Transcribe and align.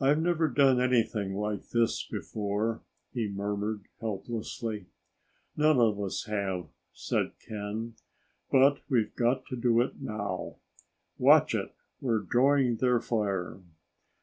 "I've 0.00 0.22
never 0.22 0.48
done 0.48 0.80
anything 0.80 1.34
like 1.34 1.68
this 1.68 2.02
before," 2.02 2.80
he 3.12 3.28
murmured 3.28 3.82
helplessly. 4.00 4.86
"None 5.54 5.78
of 5.78 6.00
us 6.00 6.24
have," 6.24 6.68
said 6.94 7.32
Ken; 7.46 7.92
"but 8.50 8.80
we've 8.88 9.14
got 9.14 9.44
to 9.48 9.56
do 9.56 9.82
it 9.82 10.00
now. 10.00 10.56
Watch 11.18 11.54
it! 11.54 11.74
We're 12.00 12.20
drawing 12.20 12.76
their 12.76 13.00
fire!" 13.00 13.58